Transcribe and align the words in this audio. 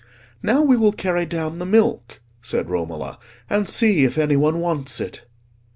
"Now 0.41 0.63
we 0.63 0.77
will 0.77 0.93
carry 0.93 1.27
down 1.27 1.59
the 1.59 1.65
milk," 1.67 2.21
said 2.41 2.71
Romola, 2.71 3.19
"and 3.47 3.69
see 3.69 4.03
if 4.03 4.17
any 4.17 4.35
one 4.35 4.59
wants 4.59 4.99
it." 4.99 5.29